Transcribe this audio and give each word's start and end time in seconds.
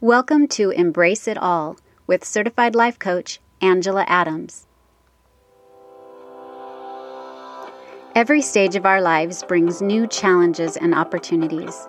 Welcome 0.00 0.46
to 0.50 0.70
Embrace 0.70 1.26
It 1.26 1.36
All 1.36 1.76
with 2.06 2.24
certified 2.24 2.76
life 2.76 3.00
coach 3.00 3.40
Angela 3.60 4.04
Adams. 4.06 4.64
Every 8.14 8.40
stage 8.40 8.76
of 8.76 8.86
our 8.86 9.00
lives 9.00 9.42
brings 9.42 9.82
new 9.82 10.06
challenges 10.06 10.76
and 10.76 10.94
opportunities. 10.94 11.88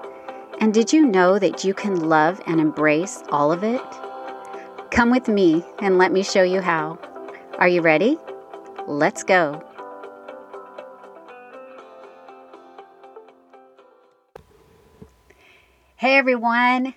And 0.59 0.73
did 0.73 0.91
you 0.91 1.05
know 1.05 1.37
that 1.37 1.63
you 1.63 1.75
can 1.75 2.09
love 2.09 2.41
and 2.47 2.59
embrace 2.59 3.21
all 3.29 3.51
of 3.51 3.63
it? 3.63 3.79
Come 4.89 5.11
with 5.11 5.27
me 5.27 5.63
and 5.77 5.99
let 5.99 6.11
me 6.11 6.23
show 6.23 6.41
you 6.41 6.61
how. 6.61 6.97
Are 7.59 7.67
you 7.67 7.81
ready? 7.81 8.17
Let's 8.87 9.21
go. 9.21 9.63
Hey 15.95 16.15
everyone, 16.17 16.95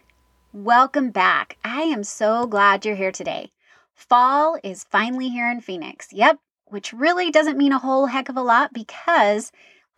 welcome 0.52 1.10
back. 1.10 1.56
I 1.64 1.82
am 1.82 2.04
so 2.04 2.46
glad 2.46 2.84
you're 2.84 2.94
here 2.94 3.10
today. 3.10 3.52
Fall 3.94 4.58
is 4.62 4.84
finally 4.84 5.30
here 5.30 5.50
in 5.50 5.62
Phoenix. 5.62 6.08
Yep, 6.12 6.40
which 6.66 6.92
really 6.92 7.30
doesn't 7.30 7.56
mean 7.56 7.72
a 7.72 7.78
whole 7.78 8.06
heck 8.06 8.28
of 8.28 8.36
a 8.36 8.42
lot 8.42 8.74
because 8.74 9.50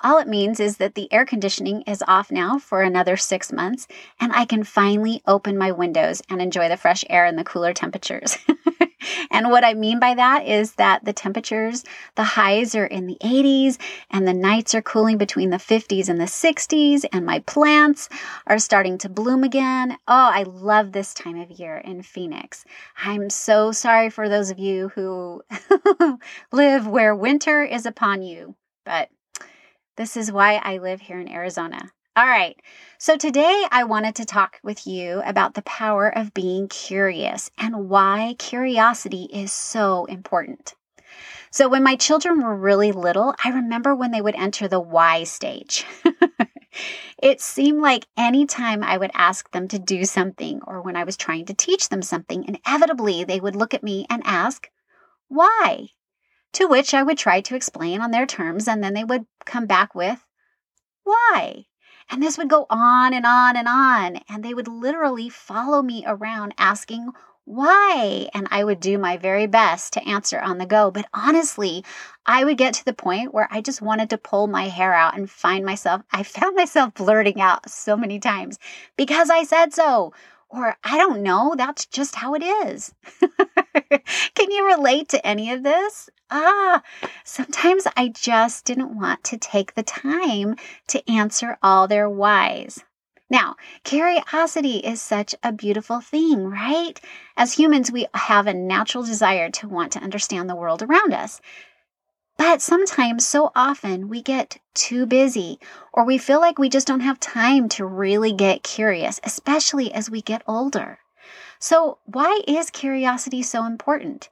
all 0.03 0.19
it 0.19 0.27
means 0.27 0.59
is 0.59 0.79
that 0.79 0.95
the 0.95 1.13
air 1.13 1.25
conditioning 1.25 1.83
is 1.83 2.03
off 2.09 2.31
now 2.31 2.59
for 2.59 2.83
another 2.83 3.17
six 3.17 3.53
months, 3.53 3.87
and 4.21 4.33
I 4.33 4.45
can 4.45 4.65
finally 4.65 5.23
open 5.27 5.57
my 5.57 5.71
windows 5.71 6.21
and 6.29 6.43
enjoy 6.43 6.69
the 6.69 6.77
fresh 6.77 7.05
air 7.09 7.25
and 7.25 7.39
the 7.39 7.45
cooler 7.45 7.73
temperatures. 7.73 8.37
and 9.31 9.51
what 9.51 9.65
I 9.65 9.75
mean 9.75 10.01
by 10.01 10.15
that 10.15 10.47
is 10.47 10.75
that 10.75 11.05
the 11.05 11.13
temperatures, 11.13 11.85
the 12.17 12.25
highs 12.25 12.75
are 12.75 12.87
in 12.87 13.07
the 13.07 13.17
80s, 13.23 13.79
and 14.11 14.27
the 14.27 14.35
nights 14.35 14.75
are 14.75 14.83
cooling 14.83 15.17
between 15.17 15.51
the 15.51 15.59
50s 15.59 16.09
and 16.09 16.21
the 16.21 16.25
60s, 16.25 17.05
and 17.13 17.25
my 17.25 17.39
plants 17.41 18.09
are 18.47 18.59
starting 18.59 18.99
to 18.99 19.09
bloom 19.09 19.45
again. 19.45 19.93
Oh, 20.09 20.31
I 20.33 20.43
love 20.43 20.93
this 20.93 21.15
time 21.15 21.41
of 21.41 21.51
year 21.53 21.77
in 21.79 22.03
Phoenix. 22.03 22.65
I'm 23.03 23.31
so 23.31 23.71
sorry 23.71 24.11
for 24.11 24.29
those 24.29 24.51
of 24.51 24.59
you 24.59 24.89
who 24.89 25.43
live 26.53 26.87
where 26.87 27.15
winter 27.15 27.63
is 27.63 27.87
upon 27.87 28.23
you, 28.23 28.57
but 28.85 29.09
this 29.97 30.17
is 30.17 30.33
why 30.33 30.61
I 30.63 30.79
live 30.79 31.01
here 31.01 31.21
in 31.21 31.29
Arizona. 31.29 31.93
All 32.17 32.27
right. 32.27 32.57
So 32.99 33.17
today 33.17 33.65
I 33.71 33.85
wanted 33.85 34.15
to 34.17 34.25
talk 34.25 34.61
with 34.63 34.87
you 34.87 35.21
about 35.25 35.55
the 35.55 35.63
power 35.63 36.09
of 36.09 36.33
being 36.33 36.69
curious 36.69 37.51
and 37.59 37.89
why 37.89 38.37
curiosity 38.39 39.29
is 39.33 39.53
so 39.53 40.05
important. 40.05 40.75
So 41.51 41.69
when 41.69 41.83
my 41.83 41.97
children 41.97 42.41
were 42.43 42.57
really 42.57 42.93
little, 42.93 43.35
I 43.45 43.51
remember 43.51 43.95
when 43.95 44.11
they 44.11 44.21
would 44.21 44.37
enter 44.37 44.69
the 44.69 44.81
why 44.81 45.25
stage. 45.25 45.85
it 47.23 47.41
seemed 47.41 47.81
like 47.81 48.07
anytime 48.17 48.83
I 48.83 48.99
would 48.99 49.13
ask 49.15 49.51
them 49.51 49.69
to 49.69 49.79
do 49.79 50.05
something 50.05 50.61
or 50.67 50.83
when 50.83 50.97
I 50.97 51.05
was 51.05 51.17
trying 51.17 51.47
to 51.47 51.55
teach 51.55 51.89
them 51.89 52.03
something, 52.03 52.45
inevitably 52.45 53.25
they 53.25 53.41
would 53.41 53.57
look 53.57 53.75
at 53.75 53.85
me 53.85 54.07
and 54.11 54.23
ask, 54.25 54.69
why? 55.29 55.89
To 56.55 56.67
which 56.67 56.95
I 56.95 57.03
would 57.03 57.19
try 57.19 57.41
to 57.43 57.55
explain 57.55 58.01
on 58.01 58.11
their 58.11 58.27
terms, 58.27 58.67
and 58.67 58.83
then 58.83 58.95
they 58.95 59.05
would 59.05 59.27
come 59.45 59.67
back 59.67 59.95
with, 59.95 60.25
Why? 61.03 61.67
And 62.11 62.23
this 62.23 62.37
would 62.37 62.49
go 62.49 62.67
on 62.69 63.15
and 63.15 63.25
on 63.25 63.57
and 63.57 63.67
on. 63.67 64.21
And 64.29 64.45
they 64.45 64.55
would 64.55 64.69
literally 64.69 65.31
follow 65.31 65.83
me 65.83 66.05
around 66.07 66.55
asking, 66.59 67.13
why? 67.47 68.29
And 68.33 68.49
I 68.51 68.65
would 68.65 68.81
do 68.81 68.97
my 68.97 69.19
very 69.19 69.47
best 69.47 69.93
to 69.95 70.09
answer 70.09 70.41
on 70.41 70.57
the 70.59 70.67
go. 70.67 70.91
But 70.91 71.07
honestly, 71.13 71.85
I 72.25 72.45
would 72.45 72.57
get 72.57 72.73
to 72.75 72.85
the 72.85 72.95
point 72.95 73.35
where 73.35 73.49
I 73.51 73.61
just 73.61 73.83
wanted 73.83 74.09
to 74.11 74.19
pull 74.19 74.47
my 74.47 74.69
hair 74.69 74.95
out 74.95 75.17
and 75.17 75.31
find 75.31 75.65
myself, 75.65 76.03
I 76.11 76.23
found 76.23 76.57
myself 76.57 76.95
blurting 76.95 77.41
out 77.41 77.69
so 77.69 77.97
many 77.97 78.19
times 78.19 78.59
because 78.97 79.29
I 79.29 79.45
said 79.45 79.75
so. 79.75 80.15
Or 80.55 80.77
I 80.85 80.97
don't 80.99 81.23
know, 81.23 81.55
that's 81.57 81.85
just 81.85 82.15
how 82.15 82.35
it 82.35 82.43
is. 82.43 82.95
Can 84.37 84.53
you 84.53 84.65
relate 84.65 85.09
to 85.09 85.27
any 85.27 85.51
of 85.51 85.65
this? 85.65 86.09
Ah, 86.31 86.83
sometimes 87.25 87.89
I 87.97 88.09
just 88.09 88.65
didn't 88.65 88.97
want 88.97 89.25
to 89.25 89.37
take 89.37 89.75
the 89.75 89.83
time 89.83 90.55
to 90.89 91.11
answer 91.11 91.59
all 91.61 91.89
their 91.89 92.09
whys. 92.09 92.85
Now, 93.29 93.57
curiosity 93.83 94.77
is 94.77 95.03
such 95.03 95.35
a 95.43 95.51
beautiful 95.51 96.01
thing, 96.01 96.47
right? 96.47 97.01
As 97.37 97.55
humans, 97.55 97.91
we 97.91 98.07
have 98.15 98.47
a 98.47 98.55
natural 98.55 99.03
desire 99.03 99.51
to 99.51 99.69
want 99.69 99.91
to 99.93 100.01
understand 100.01 100.49
the 100.49 100.55
world 100.55 100.83
around 100.83 101.13
us. 101.13 101.41
But 102.37 102.61
sometimes, 102.61 103.25
so 103.25 103.53
often, 103.55 104.09
we 104.09 104.21
get 104.21 104.59
too 104.75 105.07
busy 105.07 105.61
or 105.93 106.05
we 106.05 106.19
feel 106.19 106.41
like 106.41 106.59
we 106.59 106.69
just 106.69 106.87
don't 106.87 107.01
have 107.01 107.21
time 107.21 107.69
to 107.71 107.87
really 107.87 108.33
get 108.33 108.63
curious, 108.63 109.21
especially 109.23 109.93
as 109.93 110.11
we 110.11 110.21
get 110.21 110.43
older. 110.47 110.99
So, 111.59 111.99
why 112.05 112.41
is 112.47 112.71
curiosity 112.71 113.43
so 113.43 113.65
important? 113.65 114.31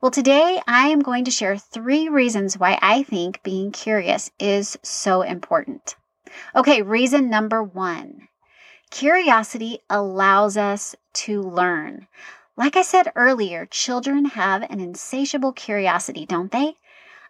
Well, 0.00 0.10
today 0.10 0.60
I 0.66 0.88
am 0.88 1.00
going 1.00 1.24
to 1.24 1.30
share 1.30 1.56
three 1.56 2.08
reasons 2.08 2.58
why 2.58 2.78
I 2.82 3.02
think 3.02 3.42
being 3.42 3.72
curious 3.72 4.30
is 4.38 4.76
so 4.82 5.22
important. 5.22 5.96
Okay, 6.54 6.82
reason 6.82 7.30
number 7.30 7.62
one 7.62 8.28
curiosity 8.90 9.80
allows 9.88 10.56
us 10.56 10.94
to 11.12 11.42
learn. 11.42 12.06
Like 12.56 12.76
I 12.76 12.82
said 12.82 13.12
earlier, 13.16 13.66
children 13.66 14.26
have 14.26 14.62
an 14.62 14.80
insatiable 14.80 15.52
curiosity, 15.52 16.26
don't 16.26 16.52
they? 16.52 16.76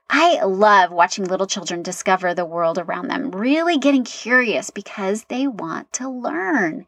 I 0.08 0.42
love 0.44 0.92
watching 0.92 1.24
little 1.24 1.46
children 1.46 1.82
discover 1.82 2.32
the 2.32 2.44
world 2.44 2.78
around 2.78 3.08
them, 3.08 3.32
really 3.32 3.76
getting 3.78 4.04
curious 4.04 4.70
because 4.70 5.24
they 5.24 5.46
want 5.46 5.92
to 5.94 6.08
learn. 6.08 6.86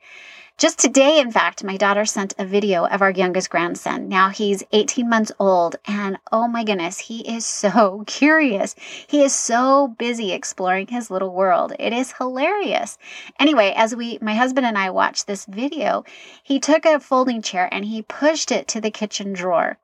Just 0.57 0.81
today, 0.81 1.21
in 1.21 1.31
fact, 1.31 1.63
my 1.63 1.77
daughter 1.77 2.05
sent 2.05 2.35
a 2.37 2.45
video 2.45 2.85
of 2.87 3.01
our 3.01 3.13
youngest 3.13 3.49
grandson. 3.49 4.09
Now 4.09 4.29
he's 4.29 4.65
18 4.73 5.09
months 5.09 5.31
old, 5.39 5.77
and 5.87 6.19
oh 6.33 6.49
my 6.49 6.65
goodness, 6.65 6.99
he 6.99 7.21
is 7.21 7.47
so 7.65 8.03
curious. 8.09 8.75
He 9.07 9.23
is 9.23 9.33
so 9.33 9.95
busy 9.99 10.33
exploring 10.33 10.89
his 10.89 11.13
little 11.13 11.33
world. 11.33 11.75
It 11.79 11.93
is 11.93 12.13
hilarious. 12.19 12.99
Anyway, 13.39 13.73
as 13.77 13.95
we, 13.95 14.19
my 14.21 14.35
husband 14.35 14.67
and 14.67 14.77
I 14.77 14.91
watched 14.91 15.29
this 15.29 15.45
video, 15.47 16.05
he 16.43 16.59
took 16.59 16.85
a 16.85 16.99
folding 16.99 17.41
chair 17.41 17.69
and 17.71 17.85
he 17.85 18.03
pushed 18.03 18.51
it 18.51 18.67
to 18.69 18.81
the 18.81 18.91
kitchen 18.91 19.33
drawer. 19.33 19.79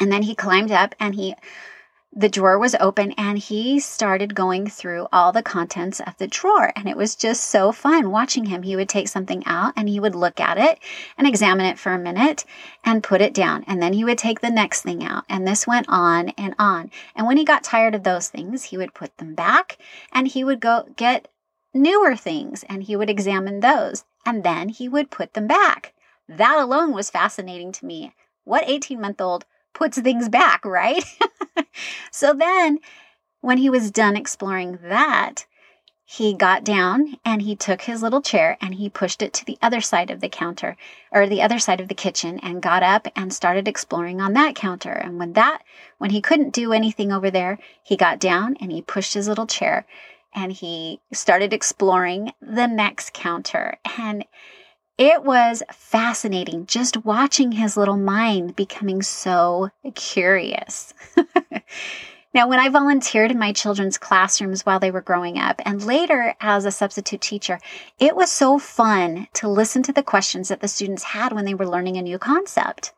And 0.00 0.10
then 0.10 0.22
he 0.22 0.34
climbed 0.34 0.72
up 0.72 0.96
and 0.98 1.14
he 1.14 1.36
the 2.16 2.28
drawer 2.28 2.58
was 2.58 2.76
open 2.78 3.10
and 3.12 3.38
he 3.38 3.80
started 3.80 4.36
going 4.36 4.68
through 4.68 5.08
all 5.12 5.32
the 5.32 5.42
contents 5.42 5.98
of 5.98 6.16
the 6.18 6.28
drawer. 6.28 6.72
And 6.76 6.88
it 6.88 6.96
was 6.96 7.16
just 7.16 7.42
so 7.42 7.72
fun 7.72 8.12
watching 8.12 8.46
him. 8.46 8.62
He 8.62 8.76
would 8.76 8.88
take 8.88 9.08
something 9.08 9.42
out 9.46 9.72
and 9.76 9.88
he 9.88 9.98
would 9.98 10.14
look 10.14 10.38
at 10.38 10.56
it 10.56 10.78
and 11.18 11.26
examine 11.26 11.66
it 11.66 11.78
for 11.78 11.92
a 11.92 11.98
minute 11.98 12.44
and 12.84 13.02
put 13.02 13.20
it 13.20 13.34
down. 13.34 13.64
And 13.66 13.82
then 13.82 13.94
he 13.94 14.04
would 14.04 14.18
take 14.18 14.40
the 14.40 14.50
next 14.50 14.82
thing 14.82 15.02
out. 15.02 15.24
And 15.28 15.46
this 15.46 15.66
went 15.66 15.86
on 15.88 16.28
and 16.30 16.54
on. 16.56 16.92
And 17.16 17.26
when 17.26 17.36
he 17.36 17.44
got 17.44 17.64
tired 17.64 17.96
of 17.96 18.04
those 18.04 18.28
things, 18.28 18.64
he 18.64 18.78
would 18.78 18.94
put 18.94 19.16
them 19.18 19.34
back 19.34 19.76
and 20.12 20.28
he 20.28 20.44
would 20.44 20.60
go 20.60 20.88
get 20.94 21.26
newer 21.74 22.14
things 22.14 22.64
and 22.68 22.84
he 22.84 22.94
would 22.94 23.10
examine 23.10 23.58
those. 23.58 24.04
And 24.24 24.44
then 24.44 24.68
he 24.68 24.88
would 24.88 25.10
put 25.10 25.34
them 25.34 25.48
back. 25.48 25.94
That 26.28 26.58
alone 26.58 26.94
was 26.94 27.10
fascinating 27.10 27.72
to 27.72 27.86
me. 27.86 28.14
What 28.44 28.64
18 28.68 29.00
month 29.00 29.20
old 29.20 29.46
puts 29.74 30.00
things 30.00 30.28
back, 30.28 30.64
right? 30.64 31.04
so 32.10 32.32
then, 32.32 32.78
when 33.40 33.58
he 33.58 33.68
was 33.68 33.90
done 33.90 34.16
exploring 34.16 34.78
that, 34.82 35.46
he 36.06 36.34
got 36.34 36.64
down 36.64 37.16
and 37.24 37.42
he 37.42 37.56
took 37.56 37.82
his 37.82 38.02
little 38.02 38.22
chair 38.22 38.56
and 38.60 38.74
he 38.74 38.88
pushed 38.88 39.22
it 39.22 39.32
to 39.32 39.44
the 39.44 39.58
other 39.60 39.80
side 39.80 40.10
of 40.10 40.20
the 40.20 40.28
counter 40.28 40.76
or 41.10 41.26
the 41.26 41.42
other 41.42 41.58
side 41.58 41.80
of 41.80 41.88
the 41.88 41.94
kitchen 41.94 42.38
and 42.40 42.62
got 42.62 42.82
up 42.82 43.08
and 43.16 43.32
started 43.32 43.66
exploring 43.66 44.20
on 44.20 44.34
that 44.34 44.54
counter. 44.54 44.92
And 44.92 45.18
when 45.18 45.32
that, 45.32 45.62
when 45.98 46.10
he 46.10 46.20
couldn't 46.20 46.52
do 46.52 46.72
anything 46.72 47.10
over 47.10 47.30
there, 47.30 47.58
he 47.82 47.96
got 47.96 48.20
down 48.20 48.56
and 48.60 48.70
he 48.70 48.82
pushed 48.82 49.14
his 49.14 49.28
little 49.28 49.46
chair 49.46 49.86
and 50.34 50.52
he 50.52 51.00
started 51.12 51.52
exploring 51.52 52.32
the 52.40 52.66
next 52.66 53.12
counter. 53.12 53.78
And 53.98 54.24
it 54.96 55.24
was 55.24 55.62
fascinating 55.72 56.66
just 56.66 57.04
watching 57.04 57.52
his 57.52 57.76
little 57.76 57.96
mind 57.96 58.54
becoming 58.54 59.02
so 59.02 59.70
curious. 59.96 60.94
now, 62.34 62.46
when 62.46 62.60
I 62.60 62.68
volunteered 62.68 63.32
in 63.32 63.38
my 63.38 63.52
children's 63.52 63.98
classrooms 63.98 64.64
while 64.64 64.78
they 64.78 64.92
were 64.92 65.00
growing 65.00 65.36
up, 65.36 65.60
and 65.64 65.84
later 65.84 66.36
as 66.40 66.64
a 66.64 66.70
substitute 66.70 67.20
teacher, 67.20 67.58
it 67.98 68.14
was 68.14 68.30
so 68.30 68.56
fun 68.60 69.26
to 69.34 69.48
listen 69.48 69.82
to 69.82 69.92
the 69.92 70.02
questions 70.02 70.48
that 70.48 70.60
the 70.60 70.68
students 70.68 71.02
had 71.02 71.32
when 71.32 71.44
they 71.44 71.54
were 71.54 71.68
learning 71.68 71.96
a 71.96 72.02
new 72.02 72.18
concept. 72.18 72.92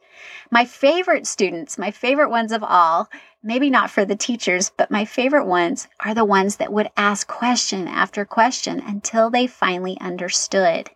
My 0.51 0.67
favorite 0.67 1.27
students, 1.27 1.79
my 1.79 1.91
favorite 1.91 2.29
ones 2.29 2.53
of 2.53 2.63
all, 2.63 3.09
maybe 3.43 3.71
not 3.71 3.91
for 3.91 4.05
the 4.05 4.17
teachers, 4.17 4.71
but 4.77 4.91
my 4.91 5.07
favorite 5.07 5.47
ones 5.47 5.89
are 6.01 6.15
the 6.15 6.25
ones 6.27 6.57
that 6.57 6.73
would 6.73 6.91
ask 6.97 7.27
question 7.27 7.89
after 7.89 8.27
question 8.27 8.81
until 8.81 9.31
they 9.31 9.47
finally 9.47 9.97
understood. 9.99 10.91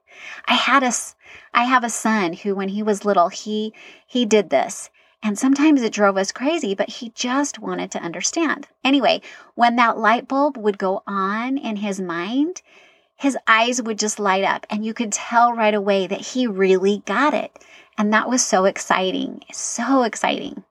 I 0.47 0.55
had 0.55 0.83
a, 0.83 0.93
I 1.55 1.65
have 1.65 1.85
a 1.85 1.91
son 1.91 2.33
who, 2.33 2.55
when 2.55 2.71
he 2.71 2.83
was 2.83 3.05
little, 3.05 3.29
he, 3.29 3.73
he 4.07 4.25
did 4.25 4.51
this. 4.51 4.91
And 5.23 5.39
sometimes 5.39 5.83
it 5.83 5.93
drove 5.93 6.17
us 6.17 6.33
crazy, 6.33 6.75
but 6.75 6.89
he 6.89 7.11
just 7.11 7.59
wanted 7.59 7.91
to 7.91 8.03
understand. 8.03 8.69
Anyway, 8.83 9.21
when 9.55 9.77
that 9.77 9.99
light 9.99 10.27
bulb 10.27 10.57
would 10.57 10.79
go 10.79 11.03
on 11.07 11.59
in 11.59 11.77
his 11.77 12.01
mind, 12.01 12.63
his 13.17 13.37
eyes 13.47 13.83
would 13.83 13.99
just 13.99 14.19
light 14.19 14.45
up 14.45 14.67
and 14.71 14.85
you 14.85 14.95
could 14.95 15.13
tell 15.13 15.53
right 15.53 15.75
away 15.75 16.07
that 16.07 16.21
he 16.21 16.47
really 16.47 17.03
got 17.05 17.35
it. 17.35 17.53
And 17.99 18.15
that 18.15 18.31
was 18.31 18.45
so 18.45 18.65
exciting, 18.65 19.43
so 19.53 20.05
exciting. 20.05 20.65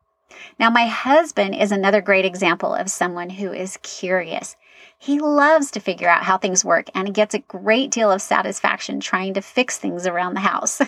Now, 0.58 0.72
my 0.72 0.88
husband 0.88 1.56
is 1.56 1.72
another 1.72 2.02
great 2.02 2.26
example 2.26 2.74
of 2.74 2.90
someone 2.90 3.30
who 3.30 3.54
is 3.54 3.78
curious. 3.84 4.56
He 5.02 5.18
loves 5.18 5.72
to 5.72 5.80
figure 5.80 6.10
out 6.10 6.24
how 6.24 6.38
things 6.38 6.66
work 6.66 6.90
and 6.94 7.08
he 7.08 7.14
gets 7.14 7.34
a 7.34 7.40
great 7.40 7.90
deal 7.90 8.12
of 8.12 8.22
satisfaction 8.22 9.00
trying 9.00 9.34
to 9.36 9.42
fix 9.42 9.78
things 9.78 10.06
around 10.06 10.34
the 10.34 10.42
house. 10.42 10.82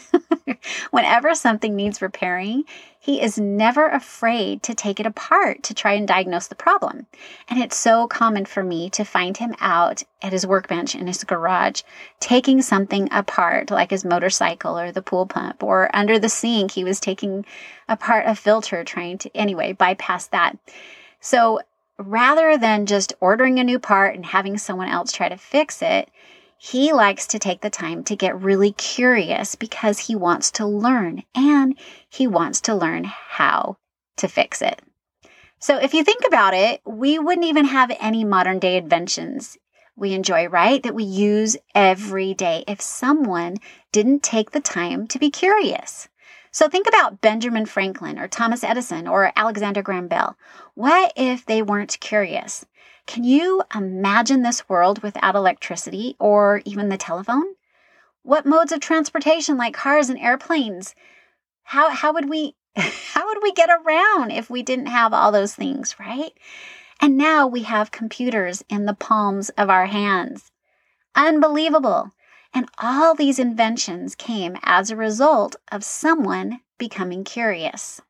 Whenever 0.92 1.34
something 1.34 1.78
needs 1.78 2.02
repairing, 2.02 2.66
he 3.00 3.22
is 3.22 3.40
never 3.40 3.88
afraid 3.88 4.64
to 4.64 4.76
take 4.76 5.00
it 5.00 5.06
apart 5.06 5.64
to 5.64 5.74
try 5.74 5.94
and 5.94 6.06
diagnose 6.06 6.48
the 6.48 6.56
problem. 6.56 7.08
And 7.48 7.58
it's 7.58 7.78
so 7.78 8.06
common 8.06 8.44
for 8.44 8.64
me 8.64 8.90
to 8.90 9.06
find 9.06 9.38
him 9.38 9.56
out 9.62 10.04
at 10.22 10.34
his 10.34 10.46
workbench 10.46 10.94
in 10.94 11.08
his 11.08 11.24
garage, 11.24 11.82
taking 12.20 12.62
something 12.62 13.08
apart, 13.14 13.72
like 13.72 13.92
his 13.92 14.04
motorcycle 14.04 14.78
or 14.78 14.92
the 14.92 15.02
pool 15.02 15.26
pump, 15.26 15.64
or 15.64 15.90
under 15.96 16.20
the 16.20 16.28
sink, 16.28 16.72
he 16.72 16.84
was 16.84 17.00
taking 17.00 17.46
apart 17.88 18.26
a 18.28 18.36
filter, 18.36 18.84
trying 18.84 19.18
to, 19.20 19.34
anyway, 19.34 19.72
bypass 19.72 20.28
that. 20.28 20.58
So 21.22 21.62
rather 22.08 22.58
than 22.58 22.86
just 22.86 23.14
ordering 23.20 23.60
a 23.60 23.64
new 23.64 23.80
part 23.80 24.16
and 24.16 24.26
having 24.26 24.58
someone 24.58 24.90
else 24.90 25.12
try 25.12 25.30
to 25.30 25.38
fix 25.38 25.82
it, 25.82 26.10
he 26.58 26.94
likes 26.94 27.26
to 27.28 27.40
take 27.40 27.62
the 27.62 27.70
time 27.70 28.04
to 28.04 28.16
get 28.16 28.40
really 28.40 28.72
curious 28.74 29.56
because 29.56 29.98
he 30.00 30.16
wants 30.16 30.52
to 30.52 30.66
learn 30.66 31.24
and 31.34 31.76
he 32.08 32.28
wants 32.28 32.62
to 32.62 32.76
learn 32.76 33.06
how 33.06 33.78
to 34.18 34.28
fix 34.28 34.62
it. 34.62 34.82
So, 35.60 35.78
if 35.78 35.94
you 35.94 36.04
think 36.04 36.24
about 36.26 36.54
it, 36.54 36.82
we 36.86 37.20
wouldn't 37.20 37.48
even 37.48 37.66
have 37.66 37.92
any 38.00 38.24
modern 38.24 38.60
day 38.60 38.78
inventions 38.78 39.58
we 39.96 40.14
enjoy, 40.14 40.48
right? 40.48 40.82
That 40.82 40.96
we 40.96 41.04
use 41.04 41.58
every 41.76 42.34
day 42.34 42.64
if 42.68 42.82
someone 42.82 43.58
didn't 43.92 44.24
take 44.24 44.52
the 44.52 44.62
time 44.62 45.08
to 45.08 45.20
be 45.20 45.30
curious. 45.30 46.10
So 46.52 46.68
think 46.68 46.86
about 46.88 47.22
Benjamin 47.22 47.66
Franklin 47.66 48.20
or 48.20 48.28
Thomas 48.28 48.64
Edison 48.64 49.08
or 49.08 49.32
Alexander 49.38 49.82
Graham 49.82 50.10
Bell. 50.10 50.36
What 50.74 51.14
if 51.16 51.46
they 51.46 51.62
weren't 51.62 51.98
curious? 52.02 52.66
Can 53.08 53.24
you 53.24 53.64
imagine 53.74 54.42
this 54.42 54.68
world 54.68 55.02
without 55.02 55.36
electricity 55.36 56.16
or 56.20 56.62
even 56.66 56.90
the 56.90 56.98
telephone? 56.98 57.56
What 58.24 58.46
modes 58.46 58.74
of 58.74 58.82
transportation 58.82 59.58
like 59.58 59.74
cars 59.74 60.10
and 60.10 60.20
airplanes? 60.20 60.94
How 61.64 61.90
how 61.90 62.14
would 62.14 62.30
we 62.30 62.56
how 62.76 63.26
would 63.28 63.40
we 63.42 63.54
get 63.54 63.70
around 63.70 64.32
if 64.32 64.50
we 64.50 64.62
didn't 64.62 64.88
have 64.88 65.14
all 65.14 65.32
those 65.32 65.56
things, 65.56 65.96
right? 66.00 66.34
And 67.00 67.18
now 67.18 67.48
we 67.48 67.64
have 67.64 67.92
computers 67.92 68.64
in 68.70 68.86
the 68.86 68.94
palms 68.94 69.50
of 69.52 69.70
our 69.70 69.86
hands. 69.86 70.52
Unbelievable. 71.16 72.12
And 72.54 72.68
all 72.78 73.16
these 73.16 73.40
inventions 73.40 74.16
came 74.16 74.58
as 74.64 74.90
a 74.90 74.96
result 74.96 75.56
of 75.72 75.84
someone 75.84 76.60
becoming 76.78 77.24
curious. 77.24 78.02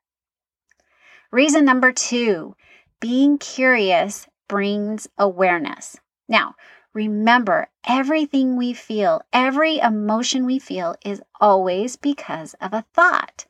Reason 1.32 1.64
number 1.64 1.92
two 1.92 2.56
being 3.00 3.38
curious 3.38 4.28
brings 4.48 5.08
awareness. 5.18 5.98
Now, 6.28 6.56
remember, 6.94 7.70
everything 7.88 8.58
we 8.58 8.74
feel, 8.74 9.22
every 9.32 9.80
emotion 9.80 10.46
we 10.46 10.60
feel 10.60 10.96
is 11.06 11.22
always 11.40 11.96
because 11.96 12.54
of 12.56 12.74
a 12.74 12.86
thought. 12.94 13.46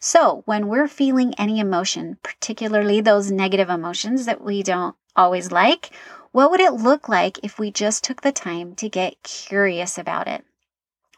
So, 0.00 0.42
when 0.46 0.68
we're 0.68 0.88
feeling 0.88 1.34
any 1.38 1.60
emotion, 1.60 2.18
particularly 2.22 3.00
those 3.00 3.30
negative 3.30 3.70
emotions 3.70 4.26
that 4.26 4.42
we 4.42 4.62
don't 4.62 4.96
always 5.14 5.52
like, 5.52 5.90
what 6.32 6.50
would 6.50 6.60
it 6.60 6.74
look 6.74 7.08
like 7.08 7.38
if 7.42 7.58
we 7.58 7.70
just 7.70 8.04
took 8.04 8.22
the 8.22 8.32
time 8.32 8.74
to 8.76 8.88
get 8.88 9.22
curious 9.22 9.98
about 9.98 10.28
it? 10.28 10.44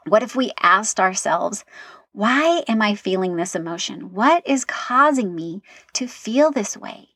What 0.06 0.22
if 0.22 0.34
we 0.34 0.52
asked 0.60 0.98
ourselves, 0.98 1.64
why 2.12 2.64
am 2.68 2.82
I 2.82 2.94
feeling 2.94 3.36
this 3.36 3.54
emotion? 3.54 4.12
What 4.12 4.46
is 4.46 4.64
causing 4.64 5.34
me 5.34 5.62
to 5.94 6.06
feel 6.06 6.50
this 6.50 6.76
way? 6.76 7.10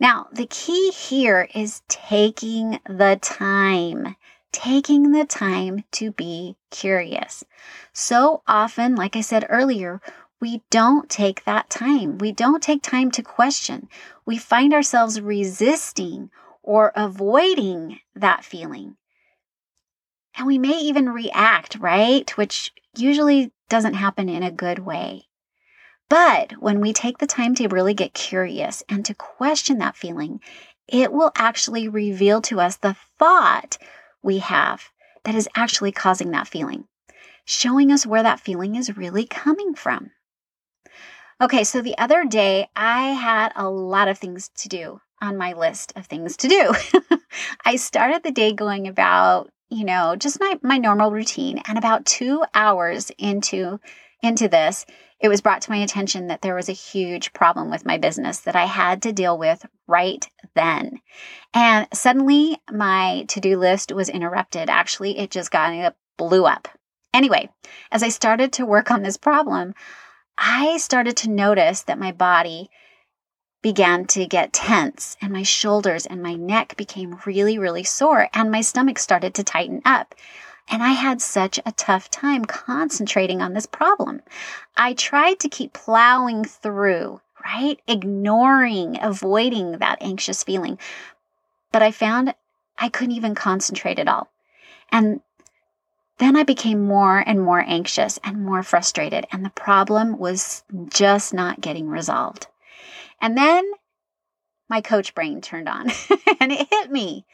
Now, 0.00 0.28
the 0.32 0.46
key 0.46 0.90
here 0.90 1.48
is 1.54 1.82
taking 1.88 2.80
the 2.88 3.18
time, 3.20 4.16
taking 4.50 5.12
the 5.12 5.26
time 5.26 5.84
to 5.92 6.10
be 6.10 6.56
curious. 6.70 7.44
So 7.92 8.42
often, 8.46 8.94
like 8.94 9.14
I 9.14 9.20
said 9.20 9.46
earlier, 9.48 10.00
we 10.40 10.62
don't 10.70 11.10
take 11.10 11.44
that 11.44 11.68
time. 11.68 12.16
We 12.16 12.32
don't 12.32 12.62
take 12.62 12.82
time 12.82 13.10
to 13.10 13.22
question. 13.22 13.88
We 14.24 14.38
find 14.38 14.72
ourselves 14.72 15.20
resisting 15.20 16.30
or 16.62 16.92
avoiding 16.94 18.00
that 18.14 18.44
feeling. 18.44 18.96
And 20.36 20.46
we 20.46 20.58
may 20.58 20.78
even 20.80 21.10
react, 21.10 21.76
right? 21.76 22.30
Which 22.36 22.72
usually 22.96 23.52
doesn't 23.68 23.94
happen 23.94 24.28
in 24.28 24.42
a 24.42 24.50
good 24.50 24.80
way. 24.80 25.28
But 26.08 26.54
when 26.60 26.80
we 26.80 26.92
take 26.92 27.18
the 27.18 27.26
time 27.26 27.54
to 27.56 27.68
really 27.68 27.94
get 27.94 28.14
curious 28.14 28.82
and 28.88 29.04
to 29.04 29.14
question 29.14 29.78
that 29.78 29.96
feeling, 29.96 30.40
it 30.88 31.12
will 31.12 31.30
actually 31.36 31.88
reveal 31.88 32.42
to 32.42 32.60
us 32.60 32.76
the 32.76 32.96
thought 33.18 33.78
we 34.22 34.38
have 34.38 34.90
that 35.24 35.36
is 35.36 35.48
actually 35.54 35.92
causing 35.92 36.32
that 36.32 36.48
feeling, 36.48 36.86
showing 37.44 37.92
us 37.92 38.06
where 38.06 38.22
that 38.22 38.40
feeling 38.40 38.74
is 38.74 38.96
really 38.96 39.24
coming 39.24 39.74
from. 39.74 40.10
Okay, 41.40 41.62
so 41.64 41.80
the 41.80 41.96
other 41.96 42.24
day 42.24 42.68
I 42.74 43.12
had 43.12 43.52
a 43.54 43.70
lot 43.70 44.08
of 44.08 44.18
things 44.18 44.50
to 44.56 44.68
do 44.68 45.00
on 45.20 45.36
my 45.36 45.52
list 45.52 45.92
of 45.96 46.06
things 46.06 46.36
to 46.38 46.48
do. 46.48 46.74
I 47.64 47.76
started 47.76 48.22
the 48.22 48.30
day 48.30 48.52
going 48.52 48.88
about, 48.88 49.50
you 49.68 49.84
know, 49.84 50.16
just 50.16 50.40
my, 50.40 50.58
my 50.62 50.78
normal 50.78 51.10
routine. 51.12 51.62
And 51.66 51.78
about 51.78 52.06
two 52.06 52.44
hours 52.54 53.10
into 53.18 53.80
into 54.22 54.48
this, 54.48 54.84
it 55.20 55.28
was 55.28 55.40
brought 55.40 55.62
to 55.62 55.70
my 55.70 55.78
attention 55.78 56.26
that 56.26 56.42
there 56.42 56.54
was 56.54 56.68
a 56.68 56.72
huge 56.72 57.32
problem 57.32 57.70
with 57.70 57.86
my 57.86 57.98
business 57.98 58.40
that 58.40 58.56
I 58.56 58.64
had 58.64 59.02
to 59.02 59.12
deal 59.12 59.36
with 59.36 59.64
right 59.86 60.26
then. 60.54 61.00
And 61.54 61.86
suddenly 61.92 62.58
my 62.70 63.24
to-do 63.28 63.58
list 63.58 63.92
was 63.92 64.08
interrupted. 64.08 64.68
Actually, 64.68 65.18
it 65.18 65.30
just 65.30 65.50
got 65.50 65.72
it 65.72 65.94
blew 66.16 66.44
up. 66.46 66.68
Anyway, 67.12 67.50
as 67.90 68.02
I 68.02 68.08
started 68.08 68.52
to 68.54 68.66
work 68.66 68.90
on 68.90 69.02
this 69.02 69.16
problem, 69.16 69.74
I 70.38 70.78
started 70.78 71.16
to 71.18 71.30
notice 71.30 71.82
that 71.82 71.98
my 71.98 72.12
body 72.12 72.70
began 73.62 74.06
to 74.06 74.26
get 74.26 74.52
tense 74.52 75.16
and 75.20 75.32
my 75.32 75.42
shoulders 75.42 76.06
and 76.06 76.22
my 76.22 76.34
neck 76.34 76.76
became 76.76 77.18
really, 77.26 77.58
really 77.58 77.84
sore 77.84 78.28
and 78.32 78.50
my 78.50 78.60
stomach 78.60 78.98
started 78.98 79.34
to 79.34 79.44
tighten 79.44 79.82
up. 79.84 80.14
And 80.68 80.82
I 80.82 80.90
had 80.90 81.20
such 81.20 81.58
a 81.66 81.72
tough 81.72 82.10
time 82.10 82.44
concentrating 82.44 83.42
on 83.42 83.54
this 83.54 83.66
problem. 83.66 84.22
I 84.76 84.94
tried 84.94 85.40
to 85.40 85.48
keep 85.48 85.72
plowing 85.72 86.44
through, 86.44 87.20
right? 87.44 87.80
Ignoring, 87.88 88.98
avoiding 89.02 89.78
that 89.78 89.98
anxious 90.00 90.44
feeling. 90.44 90.78
But 91.72 91.82
I 91.82 91.90
found 91.90 92.34
I 92.78 92.88
couldn't 92.88 93.16
even 93.16 93.34
concentrate 93.34 93.98
at 93.98 94.08
all. 94.08 94.28
And 94.90 95.20
then 96.18 96.36
I 96.36 96.42
became 96.42 96.84
more 96.84 97.18
and 97.18 97.40
more 97.40 97.64
anxious 97.66 98.18
and 98.22 98.44
more 98.44 98.62
frustrated, 98.62 99.26
and 99.32 99.44
the 99.44 99.50
problem 99.50 100.18
was 100.18 100.62
just 100.88 101.32
not 101.32 101.62
getting 101.62 101.88
resolved. 101.88 102.46
And 103.20 103.36
then 103.36 103.64
my 104.68 104.80
coach 104.80 105.14
brain 105.14 105.40
turned 105.40 105.68
on 105.68 105.90
and 106.40 106.52
it 106.52 106.68
hit 106.70 106.90
me. 106.90 107.26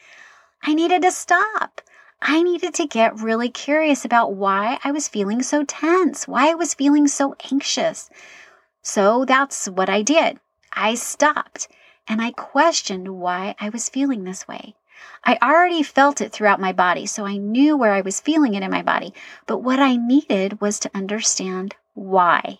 I 0.63 0.73
needed 0.73 1.03
to 1.03 1.11
stop. 1.11 1.81
I 2.21 2.41
needed 2.41 2.73
to 2.75 2.87
get 2.87 3.21
really 3.21 3.49
curious 3.49 4.03
about 4.03 4.33
why 4.33 4.79
I 4.83 4.91
was 4.91 5.07
feeling 5.07 5.43
so 5.43 5.63
tense, 5.63 6.27
why 6.27 6.49
I 6.49 6.55
was 6.55 6.73
feeling 6.73 7.07
so 7.07 7.35
anxious. 7.51 8.09
So 8.81 9.23
that's 9.23 9.67
what 9.67 9.89
I 9.89 10.01
did. 10.01 10.39
I 10.73 10.95
stopped 10.95 11.67
and 12.07 12.21
I 12.21 12.31
questioned 12.31 13.19
why 13.19 13.55
I 13.59 13.69
was 13.69 13.89
feeling 13.89 14.23
this 14.23 14.47
way. 14.47 14.75
I 15.23 15.37
already 15.41 15.83
felt 15.83 16.21
it 16.21 16.31
throughout 16.31 16.59
my 16.59 16.73
body, 16.73 17.05
so 17.05 17.25
I 17.25 17.37
knew 17.37 17.77
where 17.77 17.91
I 17.91 18.01
was 18.01 18.19
feeling 18.19 18.55
it 18.55 18.63
in 18.63 18.71
my 18.71 18.81
body. 18.81 19.13
But 19.45 19.59
what 19.59 19.79
I 19.79 19.95
needed 19.95 20.59
was 20.59 20.79
to 20.79 20.91
understand 20.95 21.75
why. 21.93 22.59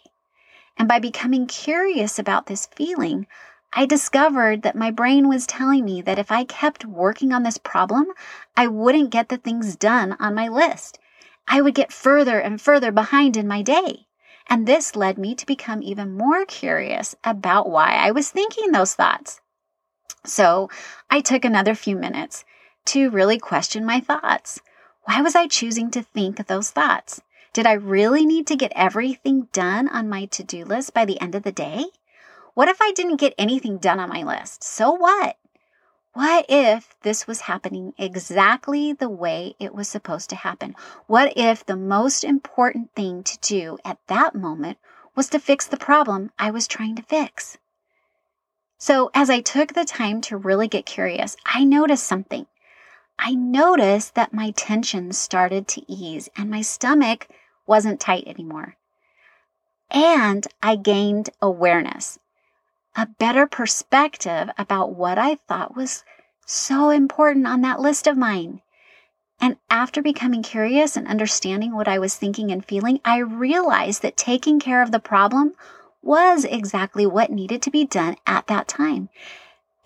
And 0.77 0.87
by 0.87 0.99
becoming 0.99 1.47
curious 1.47 2.19
about 2.19 2.45
this 2.45 2.67
feeling, 2.67 3.27
I 3.73 3.85
discovered 3.85 4.61
that 4.61 4.75
my 4.75 4.91
brain 4.91 5.27
was 5.27 5.47
telling 5.47 5.83
me 5.83 6.01
that 6.01 6.19
if 6.19 6.31
I 6.31 6.43
kept 6.43 6.85
working 6.85 7.33
on 7.33 7.43
this 7.43 7.57
problem, 7.57 8.07
I 8.55 8.67
wouldn't 8.67 9.09
get 9.09 9.29
the 9.29 9.37
things 9.37 9.75
done 9.75 10.15
on 10.19 10.35
my 10.35 10.47
list. 10.47 10.99
I 11.47 11.61
would 11.61 11.75
get 11.75 11.91
further 11.91 12.39
and 12.39 12.61
further 12.61 12.91
behind 12.91 13.37
in 13.37 13.47
my 13.47 13.61
day. 13.61 14.07
And 14.49 14.65
this 14.65 14.95
led 14.95 15.17
me 15.17 15.35
to 15.35 15.45
become 15.45 15.81
even 15.81 16.17
more 16.17 16.45
curious 16.45 17.15
about 17.23 17.69
why 17.69 17.95
I 17.95 18.11
was 18.11 18.29
thinking 18.29 18.71
those 18.71 18.95
thoughts. 18.95 19.41
So 20.25 20.69
I 21.09 21.21
took 21.21 21.43
another 21.43 21.75
few 21.75 21.95
minutes 21.95 22.45
to 22.85 23.09
really 23.09 23.39
question 23.39 23.85
my 23.85 23.99
thoughts. 23.99 24.61
Why 25.03 25.21
was 25.21 25.35
I 25.35 25.47
choosing 25.47 25.89
to 25.91 26.03
think 26.03 26.47
those 26.47 26.69
thoughts? 26.69 27.21
Did 27.53 27.65
I 27.65 27.73
really 27.73 28.25
need 28.25 28.47
to 28.47 28.55
get 28.55 28.71
everything 28.75 29.47
done 29.51 29.87
on 29.89 30.09
my 30.09 30.25
to 30.25 30.43
do 30.43 30.65
list 30.65 30.93
by 30.93 31.05
the 31.05 31.19
end 31.21 31.35
of 31.35 31.43
the 31.43 31.51
day? 31.51 31.85
What 32.53 32.69
if 32.69 32.81
I 32.81 32.91
didn't 32.91 33.17
get 33.17 33.35
anything 33.37 33.77
done 33.77 33.99
on 33.99 34.09
my 34.09 34.23
list? 34.23 34.63
So 34.63 34.91
what? 34.91 35.37
What 36.13 36.47
if 36.49 36.95
this 37.03 37.27
was 37.27 37.41
happening 37.41 37.93
exactly 37.99 38.91
the 38.91 39.09
way 39.09 39.55
it 39.59 39.75
was 39.75 39.87
supposed 39.87 40.31
to 40.31 40.35
happen? 40.35 40.75
What 41.05 41.33
if 41.37 41.63
the 41.63 41.75
most 41.75 42.23
important 42.23 42.95
thing 42.95 43.21
to 43.21 43.37
do 43.37 43.77
at 43.85 43.99
that 44.07 44.33
moment 44.33 44.79
was 45.15 45.29
to 45.29 45.39
fix 45.39 45.67
the 45.67 45.77
problem 45.77 46.31
I 46.39 46.49
was 46.49 46.67
trying 46.67 46.95
to 46.95 47.03
fix? 47.03 47.59
So, 48.79 49.11
as 49.13 49.29
I 49.29 49.41
took 49.41 49.73
the 49.73 49.85
time 49.85 50.21
to 50.21 50.37
really 50.37 50.67
get 50.67 50.87
curious, 50.87 51.37
I 51.45 51.63
noticed 51.63 52.07
something. 52.07 52.47
I 53.19 53.33
noticed 53.33 54.15
that 54.15 54.33
my 54.33 54.51
tension 54.51 55.11
started 55.11 55.67
to 55.69 55.91
ease 55.91 56.29
and 56.37 56.49
my 56.49 56.61
stomach 56.61 57.27
wasn't 57.65 57.99
tight 57.99 58.27
anymore. 58.27 58.77
And 59.89 60.45
I 60.61 60.75
gained 60.75 61.29
awareness, 61.41 62.19
a 62.95 63.05
better 63.05 63.47
perspective 63.47 64.49
about 64.57 64.93
what 64.93 65.17
I 65.17 65.35
thought 65.35 65.75
was 65.75 66.03
so 66.45 66.89
important 66.89 67.47
on 67.47 67.61
that 67.61 67.79
list 67.79 68.07
of 68.07 68.17
mine. 68.17 68.61
And 69.39 69.57
after 69.69 70.01
becoming 70.01 70.41
curious 70.41 70.97
and 70.97 71.07
understanding 71.07 71.75
what 71.75 71.87
I 71.87 71.99
was 71.99 72.15
thinking 72.15 72.51
and 72.51 72.65
feeling, 72.65 72.99
I 73.05 73.17
realized 73.17 74.01
that 74.01 74.17
taking 74.17 74.59
care 74.59 74.81
of 74.81 74.91
the 74.91 74.99
problem 74.99 75.53
was 76.01 76.45
exactly 76.45 77.05
what 77.05 77.31
needed 77.31 77.61
to 77.63 77.71
be 77.71 77.85
done 77.85 78.15
at 78.25 78.47
that 78.47 78.67
time. 78.67 79.09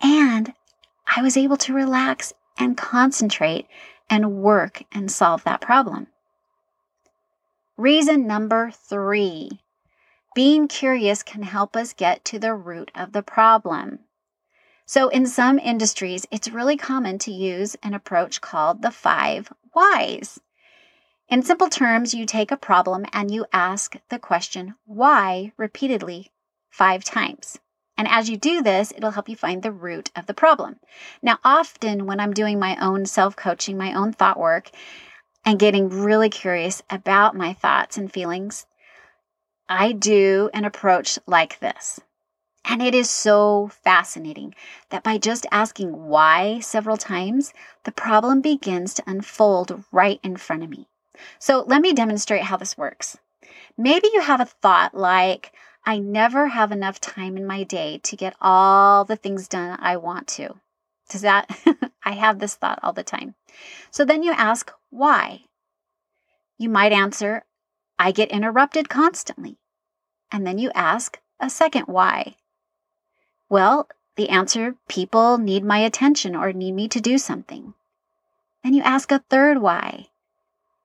And 0.00 0.54
I 1.16 1.22
was 1.22 1.36
able 1.36 1.56
to 1.58 1.74
relax 1.74 2.32
and 2.62 2.76
concentrate 2.76 3.66
and 4.08 4.42
work 4.42 4.84
and 4.92 5.10
solve 5.10 5.42
that 5.44 5.60
problem. 5.60 6.06
Reason 7.76 8.26
number 8.26 8.70
three 8.70 9.60
being 10.34 10.66
curious 10.68 11.22
can 11.22 11.42
help 11.42 11.76
us 11.76 11.92
get 11.92 12.24
to 12.24 12.38
the 12.38 12.54
root 12.54 12.90
of 12.94 13.12
the 13.12 13.22
problem. 13.22 13.98
So, 14.86 15.08
in 15.08 15.26
some 15.26 15.58
industries, 15.58 16.26
it's 16.30 16.50
really 16.50 16.76
common 16.76 17.18
to 17.18 17.32
use 17.32 17.76
an 17.82 17.94
approach 17.94 18.40
called 18.40 18.80
the 18.80 18.90
five 18.90 19.52
whys. 19.74 20.40
In 21.28 21.42
simple 21.42 21.68
terms, 21.68 22.14
you 22.14 22.24
take 22.26 22.50
a 22.50 22.56
problem 22.56 23.04
and 23.12 23.30
you 23.30 23.46
ask 23.52 23.96
the 24.08 24.18
question 24.18 24.74
why 24.84 25.52
repeatedly 25.56 26.30
five 26.70 27.04
times. 27.04 27.58
And 28.02 28.10
as 28.10 28.28
you 28.28 28.36
do 28.36 28.62
this, 28.62 28.92
it'll 28.96 29.12
help 29.12 29.28
you 29.28 29.36
find 29.36 29.62
the 29.62 29.70
root 29.70 30.10
of 30.16 30.26
the 30.26 30.34
problem. 30.34 30.80
Now, 31.22 31.38
often 31.44 32.04
when 32.04 32.18
I'm 32.18 32.34
doing 32.34 32.58
my 32.58 32.76
own 32.84 33.06
self 33.06 33.36
coaching, 33.36 33.78
my 33.78 33.94
own 33.94 34.12
thought 34.12 34.40
work, 34.40 34.70
and 35.44 35.56
getting 35.56 35.88
really 35.88 36.28
curious 36.28 36.82
about 36.90 37.36
my 37.36 37.52
thoughts 37.52 37.96
and 37.96 38.12
feelings, 38.12 38.66
I 39.68 39.92
do 39.92 40.50
an 40.52 40.64
approach 40.64 41.16
like 41.28 41.60
this. 41.60 42.00
And 42.64 42.82
it 42.82 42.92
is 42.92 43.08
so 43.08 43.70
fascinating 43.84 44.56
that 44.90 45.04
by 45.04 45.16
just 45.16 45.46
asking 45.52 46.08
why 46.08 46.58
several 46.58 46.96
times, 46.96 47.54
the 47.84 47.92
problem 47.92 48.40
begins 48.40 48.94
to 48.94 49.04
unfold 49.06 49.84
right 49.92 50.18
in 50.24 50.36
front 50.38 50.64
of 50.64 50.70
me. 50.70 50.88
So 51.38 51.62
let 51.68 51.80
me 51.80 51.92
demonstrate 51.92 52.42
how 52.42 52.56
this 52.56 52.76
works. 52.76 53.16
Maybe 53.78 54.08
you 54.12 54.22
have 54.22 54.40
a 54.40 54.46
thought 54.46 54.92
like, 54.92 55.52
I 55.84 55.98
never 55.98 56.48
have 56.48 56.70
enough 56.70 57.00
time 57.00 57.36
in 57.36 57.46
my 57.46 57.64
day 57.64 57.98
to 58.04 58.16
get 58.16 58.36
all 58.40 59.04
the 59.04 59.16
things 59.16 59.48
done 59.48 59.78
I 59.80 59.96
want 59.96 60.28
to. 60.28 60.54
Does 61.08 61.22
that? 61.22 61.50
I 62.04 62.12
have 62.12 62.38
this 62.38 62.54
thought 62.54 62.78
all 62.82 62.92
the 62.92 63.02
time. 63.02 63.34
So 63.90 64.04
then 64.04 64.22
you 64.22 64.32
ask, 64.32 64.72
why? 64.90 65.42
You 66.56 66.68
might 66.68 66.92
answer, 66.92 67.44
I 67.98 68.12
get 68.12 68.30
interrupted 68.30 68.88
constantly. 68.88 69.58
And 70.30 70.46
then 70.46 70.58
you 70.58 70.70
ask 70.74 71.18
a 71.40 71.50
second 71.50 71.86
why. 71.86 72.36
Well, 73.48 73.88
the 74.16 74.28
answer, 74.28 74.76
people 74.88 75.38
need 75.38 75.64
my 75.64 75.78
attention 75.78 76.36
or 76.36 76.52
need 76.52 76.72
me 76.72 76.88
to 76.88 77.00
do 77.00 77.18
something. 77.18 77.74
Then 78.62 78.74
you 78.74 78.82
ask 78.82 79.10
a 79.10 79.24
third 79.28 79.60
why 79.60 80.08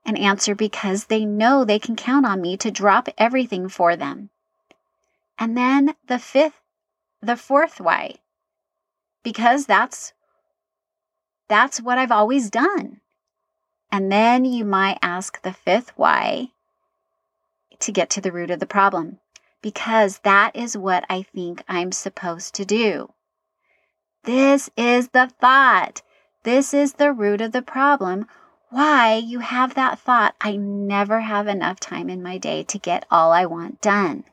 and 0.05 0.17
answer 0.17 0.55
because 0.55 1.05
they 1.05 1.25
know 1.25 1.63
they 1.63 1.79
can 1.79 1.95
count 1.95 2.25
on 2.25 2.41
me 2.41 2.57
to 2.57 2.71
drop 2.71 3.09
everything 3.17 3.69
for 3.69 3.95
them. 3.95 4.29
And 5.39 5.55
then 5.55 5.95
the 6.07 6.19
fifth, 6.19 6.61
the 7.21 7.37
fourth 7.37 7.79
why, 7.79 8.15
because 9.23 9.65
that's 9.65 10.13
that's 11.47 11.81
what 11.81 11.97
I've 11.97 12.11
always 12.11 12.49
done. 12.49 13.01
And 13.91 14.11
then 14.11 14.45
you 14.45 14.65
might 14.65 14.99
ask 15.01 15.41
the 15.41 15.53
fifth 15.53 15.93
why 15.95 16.49
to 17.79 17.91
get 17.91 18.09
to 18.11 18.21
the 18.21 18.31
root 18.31 18.51
of 18.51 18.59
the 18.59 18.65
problem, 18.65 19.19
because 19.61 20.19
that 20.19 20.55
is 20.55 20.77
what 20.77 21.05
I 21.09 21.23
think 21.23 21.63
I'm 21.67 21.91
supposed 21.91 22.55
to 22.55 22.65
do. 22.65 23.13
This 24.23 24.69
is 24.75 25.09
the 25.09 25.31
thought. 25.39 26.01
This 26.43 26.73
is 26.73 26.93
the 26.93 27.13
root 27.13 27.41
of 27.41 27.51
the 27.51 27.61
problem 27.61 28.27
why 28.69 29.15
you 29.15 29.39
have 29.39 29.75
that 29.75 29.99
thought 29.99 30.35
I 30.41 30.57
never 30.57 31.21
have 31.21 31.47
enough 31.47 31.79
time 31.79 32.09
in 32.09 32.21
my 32.21 32.37
day 32.37 32.63
to 32.63 32.77
get 32.77 33.05
all 33.09 33.31
I 33.31 33.45
want 33.45 33.79
done. 33.79 34.25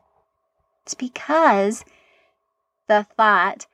It's 0.85 0.93
because 0.93 1.83
the 2.87 3.07
thought, 3.17 3.65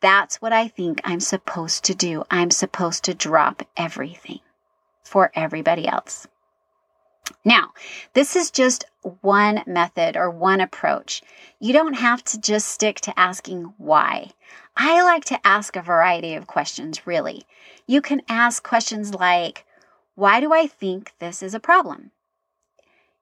that's 0.00 0.40
what 0.40 0.50
I 0.50 0.66
think 0.66 1.02
I'm 1.04 1.20
supposed 1.20 1.84
to 1.84 1.94
do. 1.94 2.24
I'm 2.30 2.50
supposed 2.50 3.04
to 3.04 3.14
drop 3.14 3.62
everything 3.76 4.40
for 5.04 5.30
everybody 5.34 5.86
else. 5.86 6.26
Now, 7.44 7.74
this 8.14 8.36
is 8.36 8.50
just 8.50 8.86
one 9.20 9.62
method 9.66 10.16
or 10.16 10.30
one 10.30 10.62
approach. 10.62 11.20
You 11.60 11.74
don't 11.74 11.92
have 11.92 12.24
to 12.24 12.40
just 12.40 12.68
stick 12.68 13.02
to 13.02 13.20
asking 13.20 13.74
why. 13.76 14.30
I 14.74 15.02
like 15.02 15.26
to 15.26 15.46
ask 15.46 15.76
a 15.76 15.82
variety 15.82 16.34
of 16.34 16.46
questions, 16.46 17.06
really. 17.06 17.44
You 17.86 18.00
can 18.00 18.22
ask 18.30 18.62
questions 18.62 19.12
like, 19.12 19.66
Why 20.14 20.40
do 20.40 20.54
I 20.54 20.66
think 20.68 21.12
this 21.18 21.42
is 21.42 21.52
a 21.52 21.60
problem? 21.60 22.12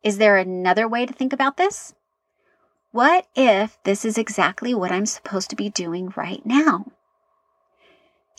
Is 0.05 0.19
there 0.19 0.37
another 0.37 0.87
way 0.87 1.05
to 1.05 1.12
think 1.12 1.33
about 1.33 1.57
this? 1.57 1.95
What 2.92 3.26
if 3.37 3.78
this 3.85 4.04
is 4.04 4.18
exactly 4.18 4.75
what 4.75 4.90
I'm 4.90 5.06
supposed 5.06 5.49
to 5.50 5.56
be 5.56 5.68
doing 5.68 6.12
right 6.16 6.44
now? 6.44 6.87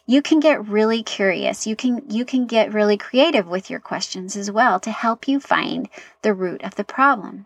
You 0.05 0.21
can 0.21 0.41
get 0.41 0.67
really 0.67 1.03
curious. 1.03 1.65
You 1.65 1.77
can 1.77 2.03
you 2.09 2.25
can 2.25 2.47
get 2.47 2.73
really 2.73 2.97
creative 2.97 3.47
with 3.47 3.69
your 3.69 3.79
questions 3.79 4.35
as 4.35 4.51
well 4.51 4.77
to 4.81 4.91
help 4.91 5.25
you 5.25 5.39
find 5.39 5.87
the 6.21 6.33
root 6.33 6.63
of 6.63 6.75
the 6.75 6.83
problem. 6.83 7.45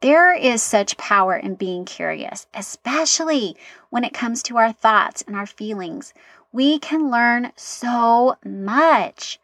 There 0.00 0.32
is 0.34 0.62
such 0.62 0.96
power 0.96 1.36
in 1.36 1.54
being 1.54 1.84
curious, 1.84 2.46
especially 2.54 3.54
when 3.90 4.02
it 4.02 4.14
comes 4.14 4.42
to 4.44 4.56
our 4.56 4.72
thoughts 4.72 5.22
and 5.26 5.36
our 5.36 5.46
feelings. 5.46 6.14
We 6.50 6.78
can 6.78 7.10
learn 7.10 7.52
so 7.56 8.36
much. 8.42 9.38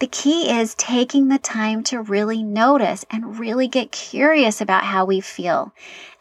The 0.00 0.06
key 0.06 0.50
is 0.50 0.74
taking 0.76 1.28
the 1.28 1.38
time 1.38 1.82
to 1.84 2.00
really 2.00 2.42
notice 2.42 3.04
and 3.10 3.38
really 3.38 3.66
get 3.66 3.90
curious 3.90 4.60
about 4.60 4.84
how 4.84 5.04
we 5.04 5.20
feel. 5.20 5.72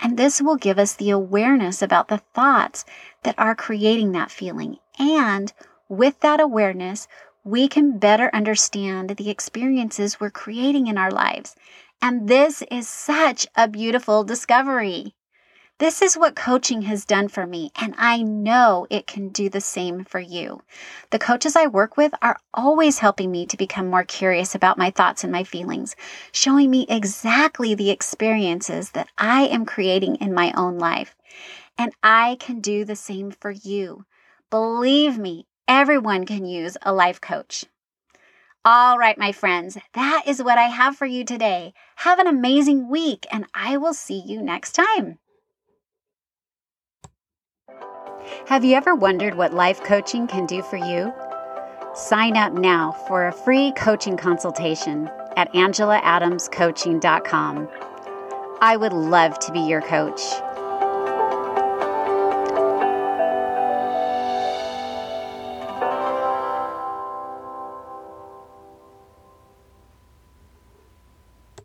And 0.02 0.18
this 0.18 0.42
will 0.42 0.56
give 0.56 0.80
us 0.80 0.94
the 0.94 1.12
awareness 1.12 1.82
about 1.82 2.08
the 2.08 2.22
thoughts 2.34 2.86
that 3.24 3.36
are 3.38 3.54
creating 3.54 4.14
that 4.14 4.32
feeling. 4.32 4.78
And 4.98 5.54
with 5.88 6.20
that 6.22 6.40
awareness, 6.40 7.08
we 7.44 7.68
can 7.68 8.00
better 8.00 8.32
understand 8.34 9.12
the 9.12 9.30
experiences 9.30 10.20
we're 10.20 10.32
creating 10.32 10.88
in 10.88 10.98
our 10.98 11.12
lives 11.12 11.56
and 12.02 12.28
this 12.28 12.64
is 12.70 12.88
such 12.88 13.48
a 13.56 13.68
beautiful 13.68 14.24
discovery. 14.24 15.16
This 15.80 16.02
is 16.02 16.18
what 16.18 16.36
coaching 16.36 16.82
has 16.84 17.06
done 17.06 17.28
for 17.28 17.46
me, 17.46 17.72
and 17.76 17.94
I 18.00 18.24
know 18.24 18.88
it 18.90 19.06
can 19.06 19.30
do 19.30 19.48
the 19.48 19.62
same 19.62 20.04
for 20.04 20.20
you. 20.20 20.64
The 21.12 21.20
coaches 21.20 21.56
I 21.56 21.68
work 21.68 21.96
with 21.96 22.16
are 22.20 22.40
always 22.52 22.98
helping 22.98 23.30
me 23.30 23.46
to 23.46 23.58
become 23.58 23.88
more 23.88 24.04
curious 24.04 24.56
about 24.56 24.80
my 24.80 24.90
thoughts 24.90 25.24
and 25.24 25.32
my 25.32 25.44
feelings, 25.44 25.96
showing 26.32 26.72
me 26.72 26.88
exactly 26.90 27.76
the 27.76 27.92
experiences 27.92 28.90
that 28.92 29.10
I 29.20 29.44
am 29.44 29.68
creating 29.68 30.16
in 30.16 30.34
my 30.34 30.52
own 30.54 30.80
life. 30.80 31.16
And 31.78 31.94
I 32.02 32.38
can 32.40 32.60
do 32.60 32.84
the 32.84 32.96
same 32.96 33.30
for 33.30 33.52
you. 33.52 34.04
Believe 34.50 35.20
me, 35.20 35.46
everyone 35.68 36.26
can 36.26 36.44
use 36.44 36.76
a 36.82 36.92
life 36.92 37.22
coach. 37.22 37.66
All 38.66 38.98
right, 38.98 39.20
my 39.20 39.32
friends, 39.32 39.78
that 39.94 40.24
is 40.26 40.42
what 40.42 40.58
I 40.58 40.70
have 40.70 40.96
for 40.96 41.06
you 41.06 41.24
today. 41.24 41.76
Have 41.98 42.18
an 42.18 42.26
amazing 42.26 42.90
week, 42.90 43.28
and 43.32 43.46
I 43.54 43.78
will 43.78 43.94
see 43.94 44.20
you 44.20 44.42
next 44.42 44.72
time. 44.72 45.20
Have 48.48 48.64
you 48.64 48.76
ever 48.76 48.96
wondered 48.96 49.36
what 49.36 49.54
life 49.54 49.84
coaching 49.84 50.28
can 50.28 50.46
do 50.46 50.62
for 50.62 50.78
you? 50.78 51.14
Sign 51.94 52.38
up 52.38 52.54
now 52.54 52.94
for 53.08 53.28
a 53.28 53.34
free 53.34 53.74
coaching 53.74 54.16
consultation 54.18 55.10
at 55.36 55.52
angelaadamscoaching.com. 55.54 57.70
I 58.60 58.76
would 58.78 58.94
love 58.94 59.38
to 59.40 59.52
be 59.52 59.60
your 59.60 59.82
coach. 59.82 60.22